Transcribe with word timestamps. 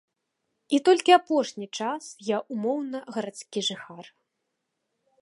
І 0.77 0.79
толькі 0.89 1.11
апошні 1.19 1.67
час 1.79 2.03
я 2.35 2.41
ўмоўна 2.57 3.05
гарадскі 3.19 3.59
жыхар. 3.69 4.05